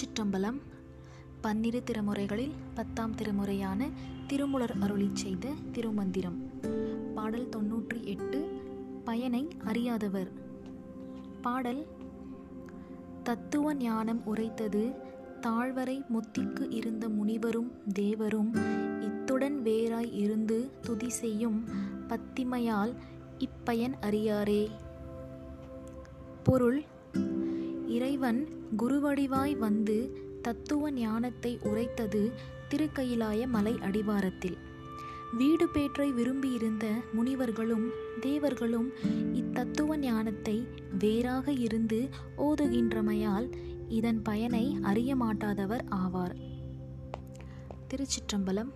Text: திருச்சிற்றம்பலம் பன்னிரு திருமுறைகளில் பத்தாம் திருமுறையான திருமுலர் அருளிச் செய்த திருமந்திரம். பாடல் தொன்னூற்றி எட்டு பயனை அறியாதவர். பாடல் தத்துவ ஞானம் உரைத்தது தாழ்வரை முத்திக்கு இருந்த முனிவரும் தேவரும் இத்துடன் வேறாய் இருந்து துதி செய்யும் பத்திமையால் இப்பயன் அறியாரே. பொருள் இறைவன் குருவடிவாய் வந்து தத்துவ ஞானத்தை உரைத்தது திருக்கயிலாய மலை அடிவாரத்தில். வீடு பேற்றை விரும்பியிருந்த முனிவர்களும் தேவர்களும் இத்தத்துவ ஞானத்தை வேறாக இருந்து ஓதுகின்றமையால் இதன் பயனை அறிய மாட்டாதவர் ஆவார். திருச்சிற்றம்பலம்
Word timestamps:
திருச்சிற்றம்பலம் 0.00 0.58
பன்னிரு 1.40 1.82
திருமுறைகளில் 1.86 2.52
பத்தாம் 2.74 3.14
திருமுறையான 3.14 3.90
திருமுலர் 4.26 4.74
அருளிச் 4.80 5.16
செய்த 5.16 5.52
திருமந்திரம். 5.72 6.38
பாடல் 7.14 7.48
தொன்னூற்றி 7.48 8.04
எட்டு 8.04 8.60
பயனை 9.04 9.48
அறியாதவர். 9.64 10.30
பாடல் 11.42 11.86
தத்துவ 13.22 13.74
ஞானம் 13.74 14.24
உரைத்தது 14.24 14.94
தாழ்வரை 15.40 16.02
முத்திக்கு 16.06 16.70
இருந்த 16.70 17.08
முனிவரும் 17.08 17.72
தேவரும் 17.94 18.56
இத்துடன் 19.00 19.62
வேறாய் 19.62 20.12
இருந்து 20.12 20.70
துதி 20.80 21.08
செய்யும் 21.08 21.64
பத்திமையால் 22.08 22.94
இப்பயன் 23.38 23.94
அறியாரே. 24.00 24.70
பொருள் 26.42 26.84
இறைவன் 28.20 28.48
குருவடிவாய் 28.78 29.52
வந்து 29.58 29.94
தத்துவ 30.42 30.90
ஞானத்தை 30.90 31.58
உரைத்தது 31.62 32.32
திருக்கயிலாய 32.70 33.46
மலை 33.46 33.72
அடிவாரத்தில். 33.80 34.56
வீடு 35.38 35.68
பேற்றை 35.68 36.12
விரும்பியிருந்த 36.12 36.86
முனிவர்களும் 37.12 37.86
தேவர்களும் 38.20 38.88
இத்தத்துவ 39.32 39.96
ஞானத்தை 39.96 40.66
வேறாக 40.98 41.52
இருந்து 41.52 42.08
ஓதுகின்றமையால் 42.38 43.48
இதன் 43.88 44.22
பயனை 44.22 44.76
அறிய 44.82 45.16
மாட்டாதவர் 45.16 45.84
ஆவார். 45.94 46.36
திருச்சிற்றம்பலம் 47.88 48.72